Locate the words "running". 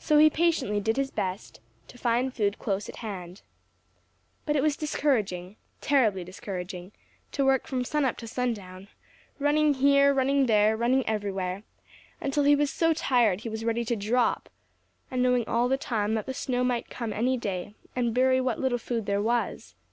9.38-9.74, 10.12-10.46, 10.76-11.06